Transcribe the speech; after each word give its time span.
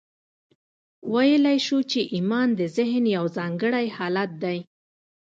ویلای 1.13 1.57
شو 1.65 1.79
چې 1.91 1.99
ایمان 2.15 2.49
د 2.59 2.61
ذهن 2.77 3.03
یو 3.17 3.25
ځانګړی 3.37 3.85
حالت 3.97 4.31
دی 4.43 4.57